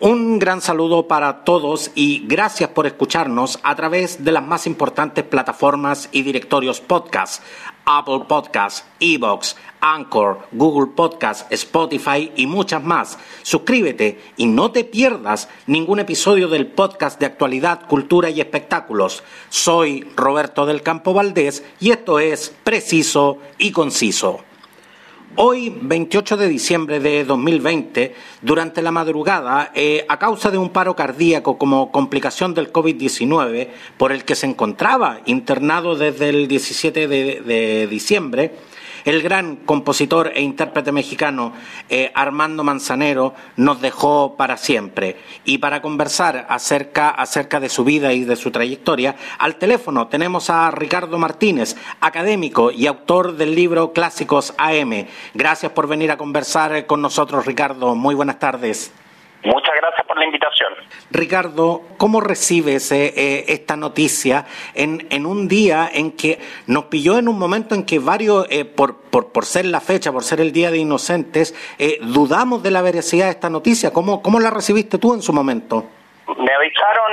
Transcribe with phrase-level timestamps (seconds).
[0.00, 5.24] Un gran saludo para todos y gracias por escucharnos a través de las más importantes
[5.24, 7.42] plataformas y directorios podcast.
[7.84, 13.18] Apple Podcasts, Evox, Anchor, Google Podcasts, Spotify y muchas más.
[13.42, 19.24] Suscríbete y no te pierdas ningún episodio del podcast de actualidad, cultura y espectáculos.
[19.48, 24.47] Soy Roberto del Campo Valdés y esto es Preciso y Conciso.
[25.36, 30.96] Hoy, 28 de diciembre de 2020, durante la madrugada, eh, a causa de un paro
[30.96, 37.86] cardíaco como complicación del COVID-19, por el que se encontraba internado desde el 17 de
[37.88, 38.52] diciembre,
[39.04, 41.52] el gran compositor e intérprete mexicano
[41.88, 45.16] eh, Armando Manzanero nos dejó para siempre.
[45.44, 50.50] Y para conversar acerca, acerca de su vida y de su trayectoria, al teléfono tenemos
[50.50, 55.06] a Ricardo Martínez, académico y autor del libro Clásicos AM.
[55.34, 57.94] Gracias por venir a conversar con nosotros, Ricardo.
[57.94, 58.92] Muy buenas tardes.
[59.44, 59.87] Muchas gracias
[61.10, 67.18] Ricardo, ¿cómo recibes eh, eh, esta noticia en, en, un día en que nos pilló
[67.18, 70.40] en un momento en que varios, eh, por, por, por, ser la fecha, por ser
[70.40, 71.54] el Día de Inocentes,
[72.02, 73.92] dudamos de la veracidad de esta noticia?
[73.92, 75.84] ¿Cómo, cómo la recibiste tú en su momento?
[76.26, 77.12] Me avisaron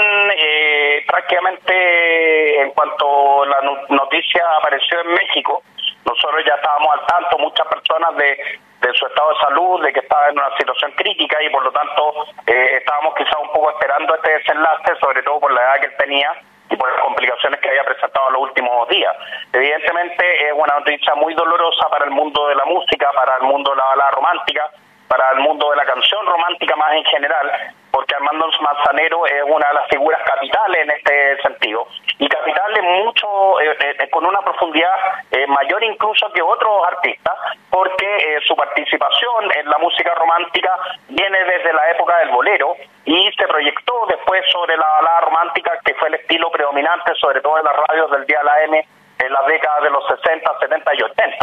[1.08, 5.64] prácticamente en cuanto la noticia apareció en México.
[6.06, 8.38] Nosotros ya estábamos al tanto, muchas personas de
[8.86, 11.72] de su estado de salud, de que estaba en una situación crítica y por lo
[11.72, 15.88] tanto eh, estábamos quizás un poco esperando este desenlace, sobre todo por la edad que
[15.88, 16.32] él tenía
[16.70, 19.16] y por las complicaciones que había presentado en los últimos días.
[19.54, 23.72] Evidentemente es una noticia muy dolorosa para el mundo de la música, para el mundo
[23.72, 24.70] de la balada romántica,
[25.08, 27.52] para el mundo de la canción romántica más en general,
[27.92, 31.88] porque Armando Manzanero es una de las figuras capitales en este sentido,
[32.20, 34.92] y capitales mucho, eh, eh, con una profundidad
[35.32, 37.34] eh, mayor incluso que otros artistas,
[37.70, 40.78] porque su participación en la música romántica
[41.10, 45.94] viene desde la época del bolero y se proyectó después sobre la balada romántica, que
[45.96, 48.88] fue el estilo predominante, sobre todo en las radios del día de la M
[49.20, 51.35] en las décadas de los 60, 70 y 80.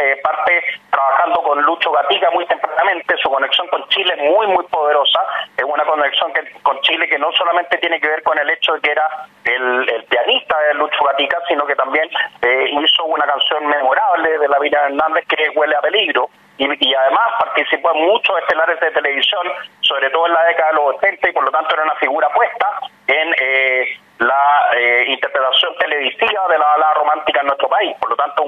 [0.00, 4.64] Eh, parte trabajando con Lucho Gatica muy tempranamente, su conexión con Chile es muy, muy
[4.66, 5.18] poderosa,
[5.56, 8.74] es una conexión que, con Chile que no solamente tiene que ver con el hecho
[8.74, 9.08] de que era
[9.42, 12.08] el, pianista de Lucho Gatica, sino que también
[12.42, 17.28] eh, hizo una canción memorable de la vida Hernández que Huele a Peligro, y, además
[17.40, 19.46] participó en muchos estelares de televisión,
[19.80, 22.28] sobre todo en la década de los 80, y por lo tanto era una figura
[22.30, 27.96] puesta en eh, la eh, interpretación televisiva de la balada romántica en nuestro país.
[28.00, 28.47] Por lo tanto,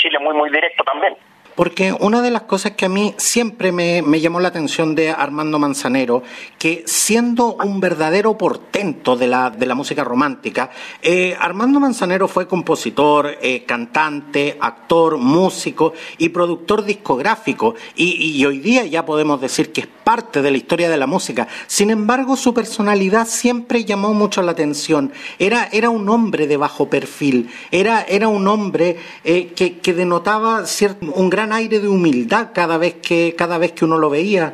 [0.00, 1.14] Chile muy, muy directo también.
[1.54, 5.58] Porque una de las cosas que a mí siempre me, llamó la atención de Armando
[5.58, 6.22] Manzanero,
[6.58, 10.70] que siendo un verdadero portento de la, de la música romántica,
[11.02, 18.84] eh, Armando Manzanero fue compositor, eh, cantante, actor, músico y productor discográfico, y, hoy día
[18.84, 21.46] ya podemos decir que es parte de la historia de la música.
[21.66, 25.12] Sin embargo, su personalidad siempre llamó mucho la atención.
[25.38, 30.66] Era, era un hombre de bajo perfil, era, era un hombre eh, que, que denotaba
[30.66, 34.52] cierto, un gran aire de humildad cada vez que, cada vez que uno lo veía.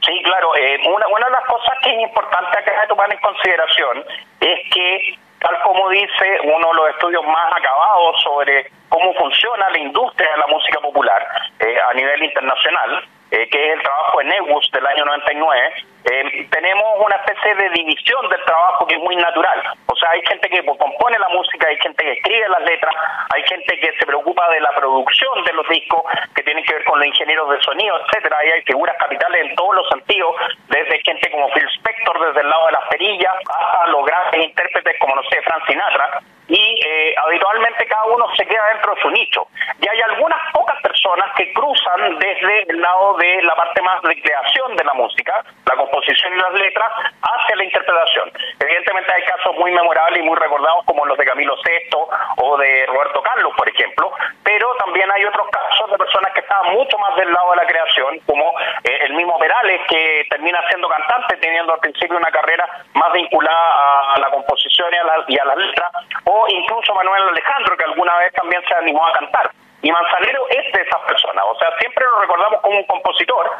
[0.00, 0.54] Sí, claro.
[0.56, 4.04] Eh, una, una de las cosas que es importante acá tomar en consideración
[4.40, 9.78] es que, tal como dice uno de los estudios más acabados sobre cómo funciona la
[9.78, 11.26] industria de la música popular
[11.60, 15.72] eh, a nivel internacional, eh, que es el trabajo de Negus del año 99,
[16.10, 19.62] eh, tenemos una especie de división del trabajo que es muy natural.
[19.86, 22.94] O sea, hay gente que compone la música, hay gente que escribe las letras,
[23.34, 26.02] hay gente que se preocupa de la producción de los discos,
[26.34, 28.36] que tienen que ver con los ingenieros de sonido, etcétera.
[28.44, 30.36] Y hay figuras capitales en todos los sentidos,
[30.68, 34.98] desde gente como Phil Spector, desde el lado de las perillas, hasta los grandes intérpretes
[35.00, 39.10] como, no sé, Frank Sinatra y eh, habitualmente cada uno se queda dentro de su
[39.10, 39.48] nicho.
[39.80, 44.20] Y hay algunas pocas personas que cruzan desde el lado de la parte más de
[44.20, 46.92] creación de la música, la composición y las letras,
[47.22, 48.30] hacia la interpretación.
[48.60, 51.96] Evidentemente hay casos muy memorables y muy recordados como los de Camilo VI
[52.36, 54.12] o de Roberto Carlos, por ejemplo,
[54.42, 57.66] pero también hay otros casos de personas que estaban mucho más del lado de la
[57.66, 58.52] creación, como
[58.84, 64.14] eh, el mismo Perales, que termina siendo cantante, teniendo al principio una carrera más vinculada
[64.14, 65.92] a la composición y a, y a las letras,
[66.24, 69.50] o incluso Manuel Alejandro, que alguna vez también se animó a cantar.
[69.82, 73.50] Y Manzanero es de esas personas, o sea, siempre lo recordamos como un compositor,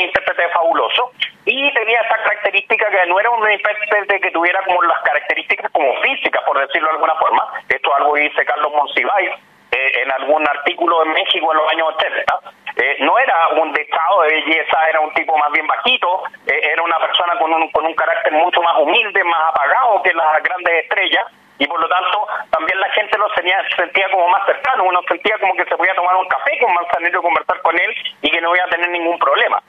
[0.00, 1.12] un intérprete fabuloso
[1.44, 5.94] y tenía esa característica que no era un intérprete que tuviera como las características como
[6.00, 7.52] físicas, por decirlo de alguna forma.
[7.68, 9.30] Esto es algo dice Carlos Monsiváis
[9.72, 12.40] eh, en algún artículo en México en los años 80.
[12.76, 16.82] Eh, no era un dechado de belleza, era un tipo más bien bajito, eh, era
[16.82, 20.84] una persona con un, con un carácter mucho más humilde, más apagado que las grandes
[20.84, 21.26] estrellas
[21.58, 25.36] y por lo tanto también la gente lo sentía, sentía como más cercano, uno sentía
[25.38, 28.40] como que se podía tomar un café con Manzanero y conversar con él y que
[28.40, 29.62] no iba a tener ningún problema.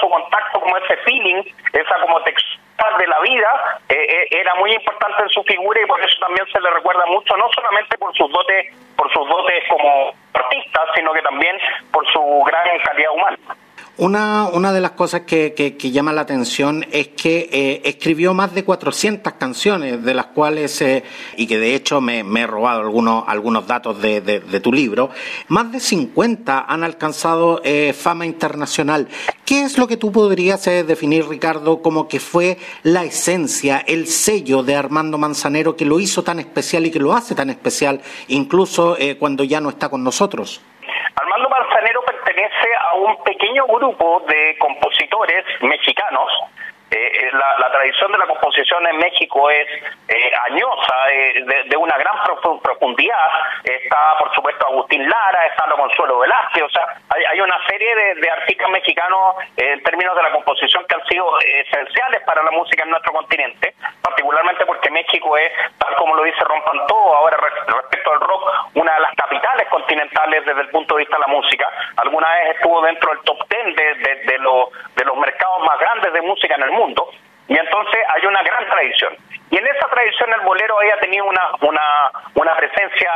[0.00, 1.42] Su contacto, como ese feeling,
[1.72, 5.86] esa como textura de la vida, eh, eh, era muy importante en su figura y
[5.86, 9.64] por eso también se le recuerda mucho, no solamente por sus dotes, por sus dotes
[9.68, 11.58] como artista, sino que también
[11.92, 13.38] por su gran calidad humana.
[14.00, 18.54] Una, una de las cosas que, que, llama la atención es que eh, escribió más
[18.54, 21.04] de 400 canciones, de las cuales, eh,
[21.36, 25.10] y que de hecho me, he robado algunos, algunos datos de, de, tu libro,
[25.48, 29.06] más de 50 han alcanzado eh, fama internacional.
[29.44, 34.62] ¿Qué es lo que tú podrías definir, Ricardo, como que fue la esencia, el sello
[34.62, 38.96] de Armando Manzanero que lo hizo tan especial y que lo hace tan especial, incluso
[39.18, 40.62] cuando ya no está con nosotros?
[41.16, 46.30] Armando Manzanero pertenece a un pequeño grupo de compositores mexicanos
[46.90, 49.66] eh, eh, la, la, tradición de la composición en México es
[50.08, 50.94] eh, añosa,
[51.68, 52.14] de, una gran
[52.60, 53.28] profundidad.
[53.62, 57.94] Está, por supuesto, Agustín Lara, está Lo Consuelo Velázquez, o sea, hay, hay una serie
[57.94, 62.82] de, artistas mexicanos en términos de la composición que han sido esenciales para la música
[62.82, 67.36] en nuestro continente, particularmente porque México es, tal como lo dice Rompan Todo, ahora
[67.66, 71.28] respecto al rock, una de las capitales continentales desde el punto de vista de la
[71.28, 71.68] música.
[71.96, 74.38] Alguna vez estuvo dentro del top ten de, de, de,
[74.96, 77.08] de los mercados más grandes de música en el mundo mundo,
[77.46, 79.16] y entonces hay una gran tradición.
[79.50, 83.10] Y en esa tradición el bolero había tenido una, una, una presencia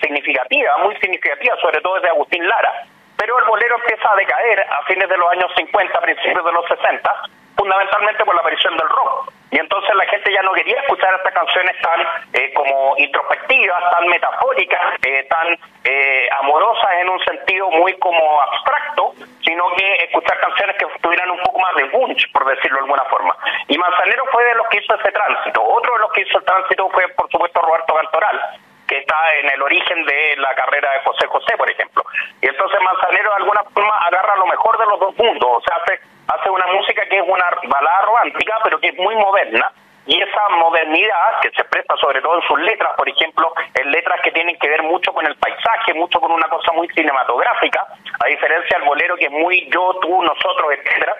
[0.00, 2.84] significativa, muy significativa, sobre todo desde Agustín Lara,
[3.16, 6.64] pero el bolero empieza a decaer a fines de los años 50, principios de los
[6.68, 7.22] 60,
[7.56, 9.32] fundamentalmente por la aparición del rock.
[9.50, 12.00] Y entonces la gente ya no quería escuchar estas canciones tan
[12.32, 19.12] eh, como introspectivas, tan metafóricas, eh, tan eh, amorosas en un sentido muy como abstracto,
[19.44, 21.39] sino que escuchar canciones que tuvieran un
[21.76, 23.36] de punch, por decirlo de alguna forma.
[23.68, 25.62] Y Manzanero fue de los que hizo ese tránsito.
[25.62, 28.40] Otro de los que hizo el tránsito fue, por supuesto, Roberto Cantoral,
[28.86, 32.02] que está en el origen de la carrera de José José, por ejemplo.
[32.42, 35.76] Y entonces Manzanero de alguna forma agarra lo mejor de los dos mundos, o sea,
[35.76, 39.70] hace, hace una música que es una balada romántica, pero que es muy moderna,
[40.06, 44.20] y esa modernidad que se presta sobre todo en sus letras, por ejemplo, en letras
[44.22, 47.86] que tienen que ver mucho con el paisaje, mucho con una cosa muy cinematográfica,
[48.18, 51.14] a diferencia del bolero que es muy yo, tú, nosotros, etcétera,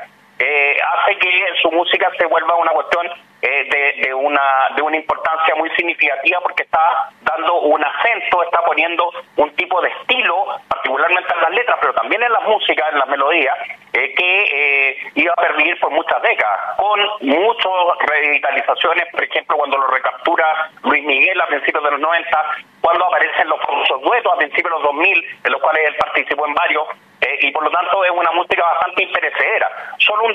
[1.61, 3.07] su música se vuelva una cuestión
[3.43, 4.43] eh, de, una,
[4.77, 9.89] de una importancia muy significativa porque está dando un acento, está poniendo un tipo de
[9.89, 13.57] estilo, particularmente en las letras, pero también en la música, en las melodías,
[13.93, 17.73] eh, que iba a pervivir por muchas décadas, con muchas
[18.06, 22.45] revitalizaciones, por ejemplo, cuando lo recaptura Luis Miguel a principios de los 90,
[22.81, 26.47] cuando aparecen los famosos duetos a principios de los 2000, en los cuales él participó
[26.47, 26.89] en varios,
[27.21, 29.71] eh, y por lo tanto es una música bastante imperecedera.
[29.99, 30.35] Solo un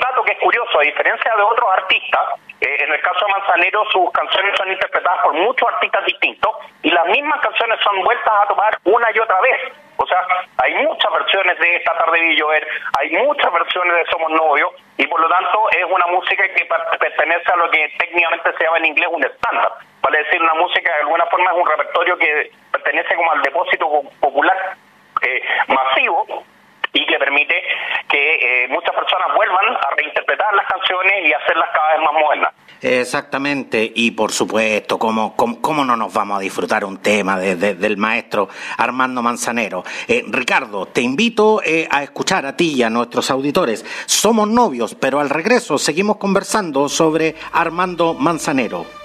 [0.80, 2.22] a diferencia de otros artistas,
[2.62, 6.90] eh, en el caso de Manzanero sus canciones son interpretadas por muchos artistas distintos y
[6.90, 9.74] las mismas canciones son vueltas a tomar una y otra vez.
[9.98, 10.22] O sea,
[10.58, 12.68] hay muchas versiones de Esta tarde vi llover,
[13.00, 16.68] hay muchas versiones de Somos Novios y por lo tanto es una música que
[17.00, 19.72] pertenece a lo que técnicamente se llama en inglés un estándar.
[20.02, 23.90] Vale decir, una música de alguna forma es un repertorio que pertenece como al depósito
[24.20, 24.76] popular
[25.22, 26.46] eh, masivo
[26.96, 27.62] y que permite
[28.10, 32.54] que eh, muchas personas vuelvan a reinterpretar las canciones y hacerlas cada vez más modernas.
[32.82, 38.48] Exactamente, y por supuesto, ¿cómo, cómo, no nos vamos a disfrutar un tema del maestro
[38.78, 39.84] Armando Manzanero?
[40.08, 43.84] Eh, Ricardo, te invito eh, a escuchar a ti y a nuestros auditores.
[44.06, 49.05] Somos novios, pero al regreso seguimos conversando sobre Armando Manzanero.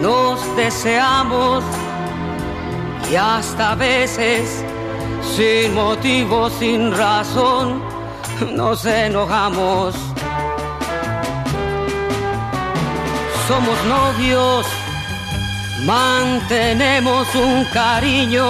[0.00, 1.62] nos deseamos
[3.10, 4.64] y hasta veces
[5.36, 7.82] sin motivo, sin razón,
[8.52, 9.94] nos enojamos.
[13.48, 14.66] Somos novios,
[15.84, 18.46] mantenemos un cariño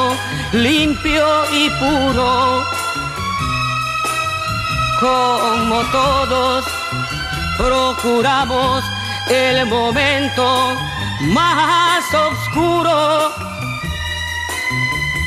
[0.52, 2.62] limpio y puro.
[5.00, 6.64] Como todos,
[7.57, 8.85] procuramos
[9.28, 10.76] el momento
[11.21, 13.31] más oscuro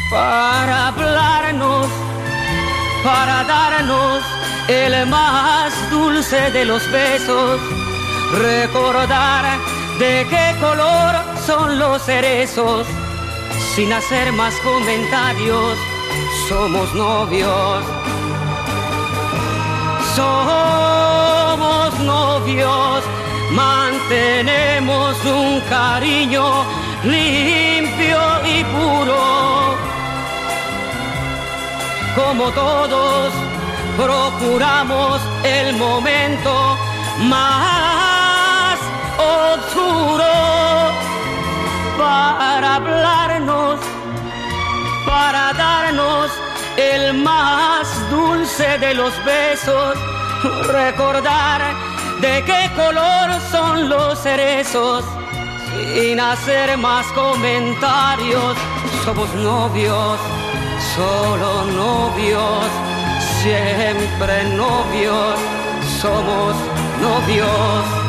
[0.10, 1.88] para hablarnos
[3.04, 4.24] para darnos
[4.70, 7.60] el más dulce de los besos,
[8.32, 9.60] recordar
[10.00, 12.88] de qué color son los cerezos,
[13.76, 15.78] sin hacer más comentarios,
[16.48, 17.84] somos novios.
[20.16, 23.04] Somos novios,
[23.54, 26.66] mantenemos un cariño
[27.04, 29.76] limpio y puro.
[32.16, 33.34] Como todos,
[33.98, 36.78] procuramos el momento
[37.20, 38.78] más
[39.18, 40.34] oscuro
[41.98, 43.80] para hablarnos,
[45.06, 46.32] para darnos
[46.78, 49.96] el más dulce de los besos,
[50.68, 51.93] recordar
[52.24, 55.04] de qué color son los cerezos,
[55.94, 58.56] sin hacer más comentarios,
[59.04, 60.18] somos novios,
[60.96, 62.64] solo novios,
[63.42, 65.38] siempre novios,
[66.02, 66.56] somos
[67.02, 68.03] novios.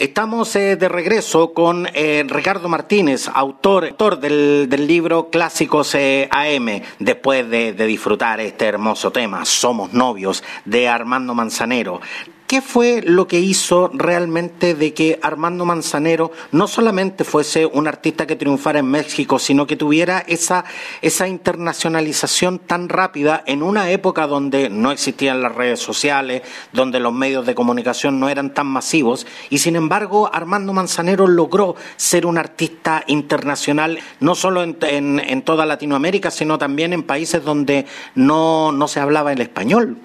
[0.00, 7.50] Estamos eh, de regreso con eh, Ricardo Martínez, autor, del, libro Clásicos eh, AM, después
[7.50, 12.00] de, de disfrutar este hermoso tema, Somos novios, de Armando Manzanero.
[12.50, 18.26] ¿Qué fue lo que hizo realmente de que Armando Manzanero no solamente fuese un artista
[18.26, 20.64] que triunfara en México, sino que tuviera esa,
[21.00, 26.42] esa internacionalización tan rápida en una época donde no existían las redes sociales,
[26.72, 31.76] donde los medios de comunicación no eran tan masivos, y sin embargo Armando Manzanero logró
[31.96, 38.72] ser un artista internacional, no solo en, toda Latinoamérica, sino también en países donde no,
[38.72, 39.98] no se hablaba el español?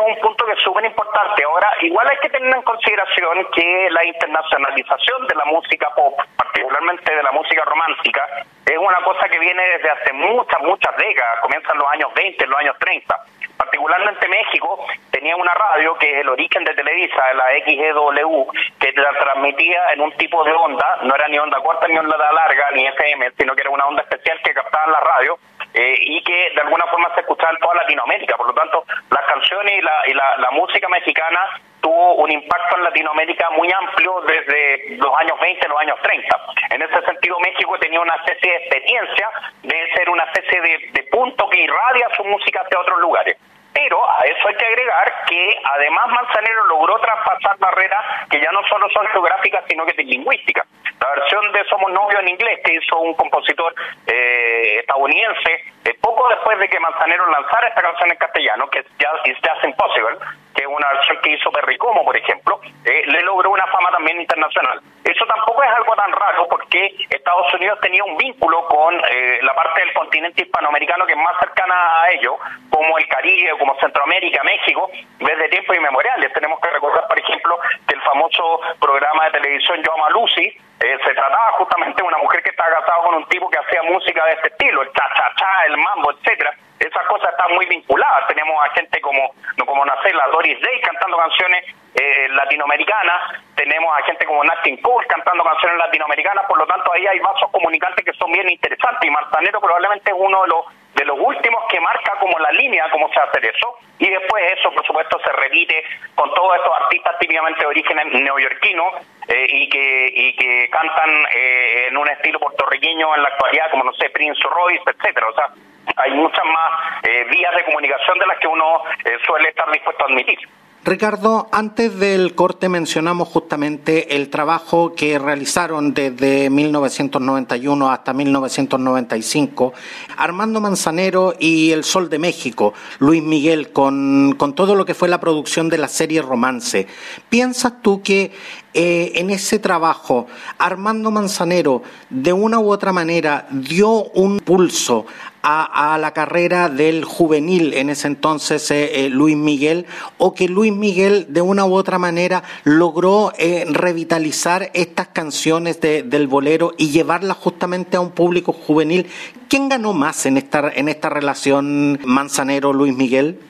[0.00, 1.44] Un punto que es súper importante.
[1.44, 7.14] Ahora, igual hay que tener en consideración que la internacionalización de la música pop, particularmente
[7.14, 8.26] de la música romántica,
[8.66, 12.58] es una cosa que viene desde hace muchas, muchas décadas, comienzan los años 20, los
[12.58, 13.16] años 30.
[13.56, 18.46] Particularmente México tenía una radio que es el origen de Televisa, la XEW,
[18.78, 22.16] que la transmitía en un tipo de onda, no era ni onda corta ni onda
[22.16, 25.38] larga ni FM, sino que era una onda especial que captaba en la radio
[25.74, 28.36] eh, y que de alguna forma se escuchaba en toda Latinoamérica.
[28.36, 31.40] Por lo tanto, las canciones y la, y la, música mexicana
[31.80, 36.36] tuvo un impacto en Latinoamérica muy amplio desde los años 20, los años 30.
[36.70, 39.28] En ese sentido, México tenía una especie de experiencia
[39.62, 43.36] de ser una especie de punto que irradia su música hacia otros lugares.
[43.78, 48.60] Pero a eso hay que agregar que además Manzanero logró traspasar barreras que ya no
[48.68, 50.66] solo son geográficas, sino que lingüísticas.
[51.00, 53.72] La versión de Somos Novios en inglés que hizo un compositor
[54.06, 58.86] eh, estadounidense, eh, poco después de que Manzanero lanzara esta canción en castellano, que es
[58.98, 60.18] Just, Just Impossible,
[60.56, 63.92] que es una versión que hizo Perry Como, por ejemplo, eh, le logró una fama
[63.92, 64.80] también internacional.
[65.08, 69.80] Eso tampoco es algo tan raro porque Estados Unidos tenía un vínculo con la parte
[69.80, 72.36] del continente hispanoamericano que es más cercana a ello,
[72.68, 76.30] como el Caribe, como Centroamérica, México, desde tiempos inmemoriales.
[76.34, 80.98] Tenemos que recordar, por ejemplo, que el famoso programa de televisión Yo Amo Lucy eh,
[81.02, 84.24] se trataba justamente de una mujer que estaba casada con un tipo que hacía música
[84.26, 86.52] de este estilo, el cha-cha-cha, el mambo, etcétera.
[86.78, 88.28] Esas cosas están muy vinculadas.
[88.28, 89.32] Tenemos a gente como,
[89.64, 95.06] como la Doris Day cantando canciones eh, latinoamericanas, tenemos a gente como Nat King Cole
[95.08, 99.10] cantando canciones latinoamericanas, por lo tanto ahí hay vasos comunicantes que son bien interesantes y
[99.10, 100.64] Martanero probablemente es uno de los
[100.94, 104.72] de los últimos que marca como la línea cómo se hace eso y después eso
[104.72, 108.90] por supuesto se repite con todos estos artistas típicamente de origen neoyorquino
[109.28, 113.84] eh, y que y que cantan eh, en un estilo puertorriqueño en la actualidad como
[113.84, 115.28] no sé Prince Royce etcétera.
[115.28, 115.48] O sea
[115.96, 118.82] hay muchas más eh, vías de comunicación de las que uno
[119.24, 120.38] suele estar dispuesto a admitir
[120.84, 129.74] Ricardo, antes del corte mencionamos justamente el trabajo que realizaron desde 1991 hasta 1995
[130.16, 135.08] Armando Manzanero y El Sol de México, Luis Miguel, con, con todo lo que fue
[135.08, 136.86] la producción de la serie Romance.
[137.28, 138.32] ¿Piensas tú que
[138.72, 140.26] eh, en ese trabajo
[140.58, 145.06] Armando Manzanero de una u otra manera dio un pulso
[145.42, 149.86] a, la carrera del juvenil en ese entonces eh, eh, Luis Miguel
[150.18, 153.32] o que Luis Miguel de una u otra manera logró
[153.70, 159.10] revitalizar estas canciones del bolero y llevarlas justamente a un público juvenil.
[159.48, 163.40] ¿Quién ganó más en esta, en esta relación Manzanero-Luis Miguel?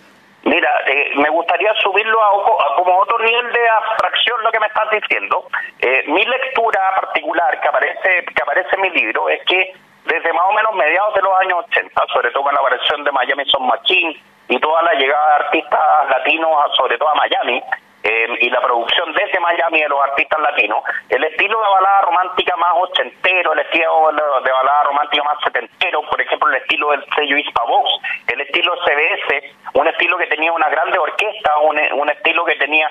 [0.44, 4.90] Mira, eh, me gustaría subirlo a, como otro nivel de abstracción lo que me estás
[4.90, 5.46] diciendo.
[5.78, 9.74] Eh, mi lectura particular que aparece que aparece en mi libro es que
[10.08, 13.12] desde más o menos mediados de los años 80, sobre todo con la aparición de
[13.12, 14.16] Miami Son Machine
[14.48, 17.62] y toda la llegada de artistas latinos, sobre todo a Miami,
[18.02, 22.56] eh, y la producción desde Miami de los artistas latinos, el estilo de balada romántica
[22.56, 24.10] más ochentero, el estilo
[24.42, 27.36] de balada romántica más setentero, por ejemplo, el estilo del sello
[27.66, 27.90] Vox,
[28.28, 32.88] el estilo CBS, un estilo que tenía una grande orquesta, un, un estilo que tenía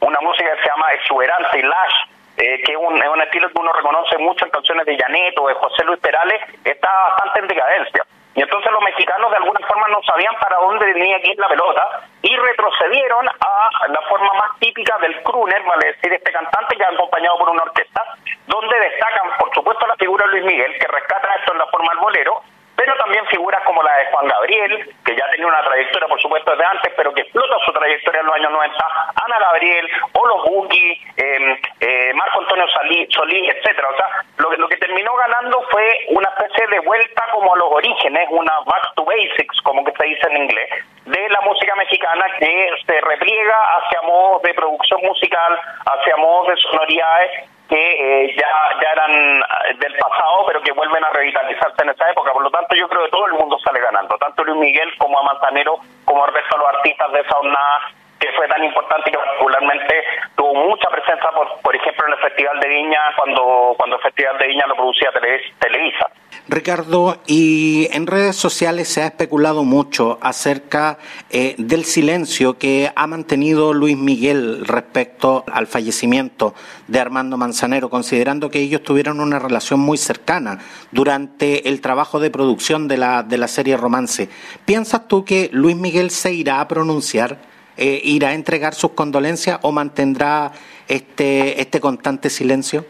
[0.00, 1.94] una música que se llama exuberante y lash,
[2.42, 5.38] eh, que es un, es un estilo que uno reconoce mucho en canciones de Janet
[5.38, 8.04] o de José Luis Perales, está bastante en decadencia.
[8.34, 11.46] Y entonces los mexicanos de alguna forma no sabían para dónde venía que ir la
[11.46, 16.84] pelota y retrocedieron a la forma más típica del crooner, vale decir, este cantante que
[16.84, 18.02] ha acompañado por una orquesta,
[18.46, 21.90] donde destacan, por supuesto, la figura de Luis Miguel, que rescata esto en la forma
[21.90, 22.42] del bolero,
[22.82, 26.50] pero también figuras como la de Juan Gabriel, que ya tenía una trayectoria, por supuesto,
[26.50, 28.76] desde antes, pero que explota su trayectoria en los años 90,
[29.24, 33.88] Ana Gabriel, Olo Buki, em, eh, Marco Antonio Solí, Solí, etcétera.
[33.88, 34.06] O sea,
[34.38, 38.52] lo, lo que terminó ganando fue una especie de vuelta como a los orígenes, una
[38.66, 40.70] back to basics, como que se dice en inglés,
[41.04, 46.56] de la música mexicana que se repliega hacia modos de producción musical, hacia modos de
[46.56, 47.30] sonoridades
[47.72, 49.44] que eh, ya, ya eran eh,
[49.78, 52.32] del pasado, pero que vuelven a revitalizarse en esa época.
[52.32, 55.18] Por lo tanto, yo creo que todo el mundo sale ganando, tanto Luis Miguel como
[55.18, 57.80] a Manzanero, como el resto de los artistas de esa jornada
[58.22, 60.04] que fue tan importante y que particularmente
[60.36, 64.38] tuvo mucha presencia, por, por ejemplo, en el Festival de Viña, cuando, cuando el Festival
[64.38, 65.10] de Viña lo producía
[65.58, 66.08] Televisa.
[66.52, 70.98] Ricardo, y en redes sociales se ha especulado mucho acerca
[71.30, 76.54] eh, del silencio que ha mantenido Luis Miguel respecto al fallecimiento
[76.88, 80.58] de Armando Manzanero, considerando que ellos tuvieron una relación muy cercana
[80.90, 84.28] durante el trabajo de producción de la, de la serie Romance.
[84.66, 87.38] ¿Piensas tú que Luis Miguel se irá a pronunciar,
[87.78, 90.52] eh, irá a entregar sus condolencias o mantendrá
[90.86, 92.84] este, este constante silencio?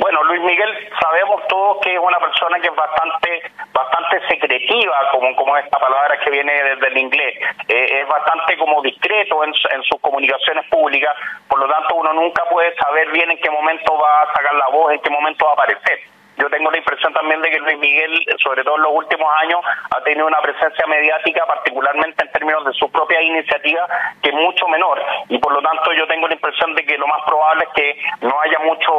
[0.00, 5.34] Bueno, Luis Miguel sabemos todos que es una persona que es bastante bastante secretiva, como
[5.36, 7.38] como esta palabra que viene desde el inglés.
[7.68, 11.14] Eh, es bastante como discreto en, en, sus comunicaciones públicas,
[11.48, 14.68] por lo tanto uno nunca puede saber bien en qué momento va a sacar la
[14.68, 17.78] voz, en qué momento va a aparecer yo tengo la impresión también de que Luis
[17.78, 22.64] Miguel, sobre todo en los últimos años, ha tenido una presencia mediática, particularmente en términos
[22.64, 23.86] de su propia iniciativa,
[24.22, 25.02] que es mucho menor.
[25.28, 28.00] Y por lo tanto yo tengo la impresión de que lo más probable es que
[28.26, 28.92] no haya mucho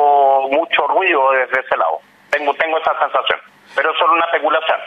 [0.52, 2.00] mucho ruido desde ese lado.
[2.30, 3.40] Tengo, tengo esa sensación.
[3.76, 4.80] Pero es solo una especulación.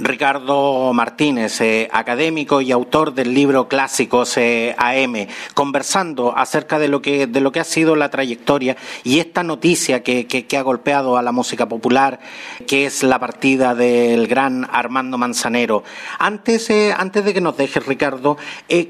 [0.00, 7.00] Ricardo Martínez, eh, académico y autor del libro Clásicos eh, AM, conversando acerca de lo
[7.00, 11.16] que de lo que ha sido la trayectoria y esta noticia que, que, ha golpeado
[11.16, 12.18] a la música popular,
[12.66, 15.84] que es la partida del gran Armando Manzanero.
[16.18, 18.36] Antes eh, antes de que nos dejes, Ricardo,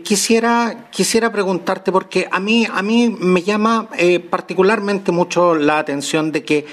[0.03, 3.89] quisiera quisiera preguntarte porque a mí a mí me llama
[4.31, 6.67] particularmente mucho la atención de que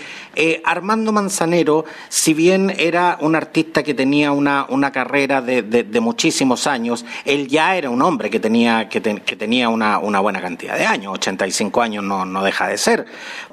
[0.64, 6.68] Armando Manzanero, si bien era un artista que tenía una, una carrera de, de, muchísimos
[6.68, 10.78] años, él ya era un hombre que tenía, que, que tenía una, una, buena cantidad
[10.78, 13.06] de años, 85 años no, no deja de ser.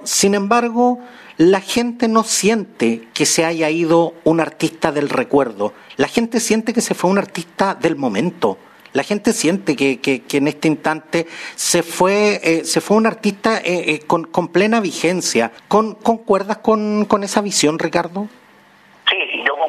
[0.02, 0.98] Sin embargo,
[1.38, 6.74] la gente no siente que se haya ido un artista del recuerdo, la gente siente
[6.74, 8.58] que se fue un artista del momento.
[8.94, 13.58] La gente siente que, que, en este instante se fue, eh, se fue un artista
[13.58, 15.52] eh, eh, con, con, plena vigencia.
[15.68, 18.28] ¿Con, ¿Concuerdas con, con esa visión, Ricardo?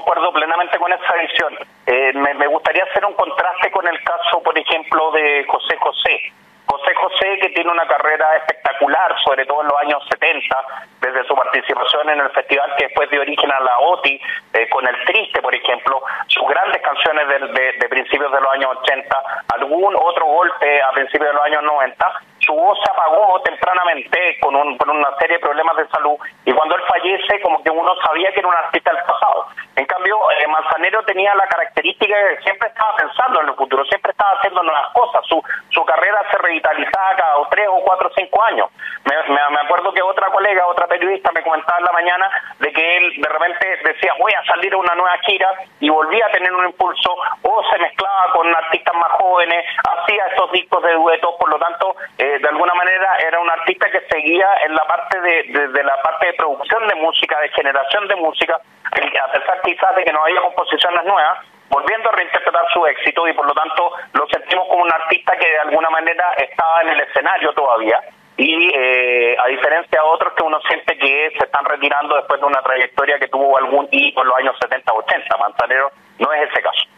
[0.10, 1.54] Concuerdo plenamente con esa visión.
[1.86, 6.34] Eh, me, gustaría hacer un contraste con el caso, por ejemplo, de José José.
[6.66, 10.58] José José, que tiene una carrera espectacular, sobre todo en los años 70,
[11.02, 14.20] desde su participación en el festival que después dio origen a la OTI,
[14.54, 18.78] eh, con El Triste, por ejemplo, sus grandes canciones de, de, principios de los años
[18.82, 24.38] 80, algún otro golpe a principios de los años 90, su voz se apagó tempranamente
[24.42, 27.70] con, un, con una serie de problemas de salud y cuando él fallece como que
[27.70, 29.48] uno sabía que era un artista del pasado.
[29.76, 33.86] En cambio, eh, Manzanero tenía la característica de que siempre estaba pensando en el futuro,
[33.86, 38.12] siempre estaba haciendo nuevas cosas, su, su carrera se revitalizaba cada tres o cuatro o
[38.14, 38.68] cinco años.
[39.06, 42.98] Me, me, acuerdo que otra colega, otra periodista me comentaba en la mañana de que
[42.98, 45.50] él de repente decía voy a salir a una nueva gira
[45.80, 50.52] y volvía a tener un impulso o se mezclaba con artistas más jóvenes, hacía esos
[50.52, 54.48] discos de duetos, por lo tanto, eh, de alguna manera era un artista que seguía
[54.66, 58.56] en la parte de, de, la parte de producción de música, de generación de música,
[58.56, 61.40] a pesar quizás de que no había composiciones nuevas,
[61.70, 65.50] volviendo a reinterpretar su éxito y por lo tanto lo sentimos como un artista que
[65.50, 68.02] de alguna manera estaba en el escenario todavía.
[68.38, 72.48] Y eh, a diferencia de otros que uno siente que se están retirando después de
[72.48, 76.62] una trayectoria que tuvo algún hito en los años 70 80 Manzanero no es ese
[76.62, 76.89] caso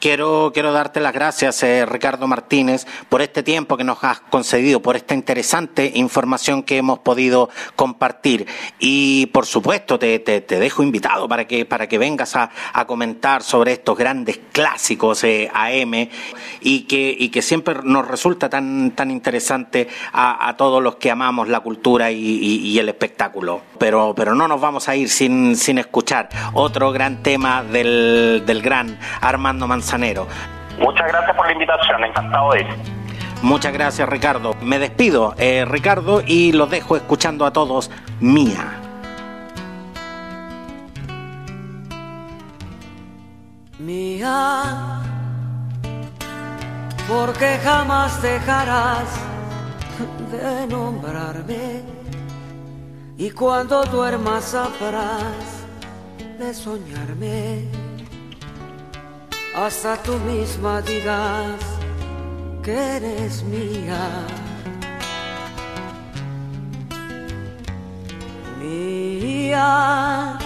[0.00, 4.80] Quiero, quiero darte las gracias, eh, Ricardo Martínez, por este tiempo que nos has concedido,
[4.80, 8.46] por esta interesante información que hemos podido compartir.
[8.78, 13.42] Y, por supuesto, te, te, dejo invitado para que, para que vengas a, a comentar
[13.42, 16.08] sobre estos grandes clásicos eh, AM
[16.62, 21.10] y que, y que siempre nos resulta tan, tan interesante a, a todos los que
[21.10, 23.60] amamos la cultura y, y, el espectáculo.
[23.78, 28.62] Pero, pero no nos vamos a ir sin, sin escuchar otro gran tema del, del
[28.62, 29.89] gran Armando Manzanero
[30.78, 32.66] Muchas gracias por la invitación, encantado de ir.
[33.42, 34.54] Muchas gracias Ricardo.
[34.60, 38.76] Me despido, eh, Ricardo, y los dejo escuchando a todos Mía.
[43.78, 45.00] Mía,
[47.08, 49.08] porque jamás dejarás
[50.30, 51.82] de nombrarme
[53.16, 55.64] y cuando duermas sabrás
[56.38, 57.79] de soñarme
[59.60, 61.60] hasta tú misma digas
[62.62, 64.04] que eres mía.
[68.58, 70.38] Mía,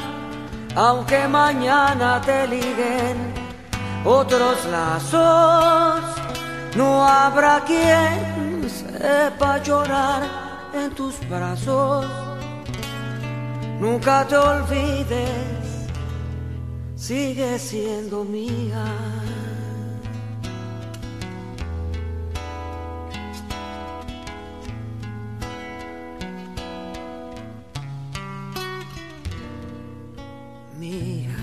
[0.75, 3.17] aunque mañana te liguen
[4.05, 6.01] otros lazos,
[6.75, 10.23] no habrá quien sepa llorar
[10.75, 12.05] en tus brazos.
[13.79, 15.54] Nunca te olvides
[17.07, 18.83] sigue siendo mía.
[30.79, 31.37] Mía,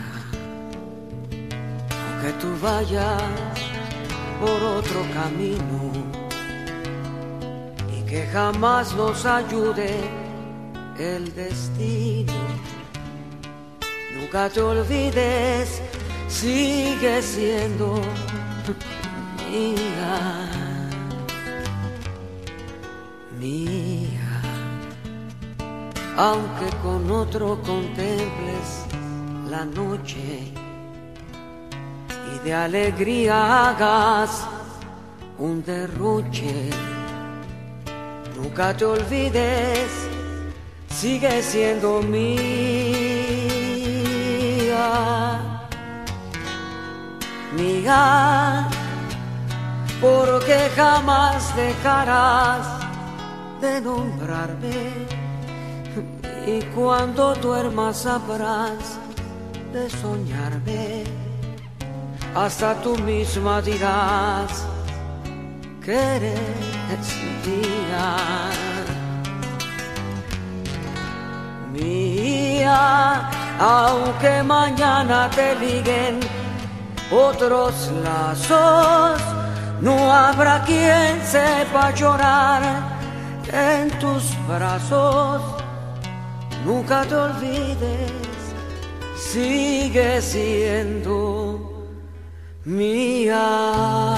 [2.08, 3.22] aunque tú vayas
[4.40, 5.92] por otro camino
[7.96, 9.94] y que jamás nos ayude
[10.98, 12.81] el destino
[14.34, 15.82] Nunca te olvides,
[16.30, 18.02] sigue siendo
[19.52, 20.50] mía,
[23.38, 24.42] mía.
[26.16, 28.86] Aunque con otro contemples
[29.50, 30.54] la noche
[32.34, 34.48] y de alegría hagas
[35.40, 36.70] un derroche,
[38.38, 39.90] nunca te olvides,
[40.88, 43.11] sigue siendo mía
[47.52, 48.68] mía,
[50.00, 52.68] porque jamás dejarás
[53.62, 55.08] de nombrarme
[56.48, 58.98] y cuando duermas sabrás
[59.74, 61.04] de soñarme,
[62.36, 64.66] hasta tú misma dirás
[65.84, 67.08] que eres
[67.46, 68.16] mía.
[71.72, 76.41] Mía, aunque mañana te liguen
[77.12, 79.22] otros lazos.
[79.82, 82.62] No habrá quien sepa llorar
[83.52, 85.42] en tus brazos.
[86.66, 88.12] Nunca te olvides,
[89.18, 91.88] sigue siendo
[92.66, 94.16] mía,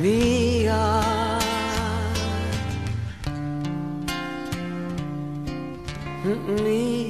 [0.00, 1.00] mía.
[6.46, 7.05] Mía.